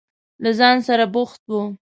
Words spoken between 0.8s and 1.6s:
سره بوخت و.